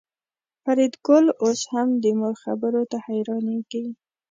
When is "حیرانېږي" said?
3.05-3.83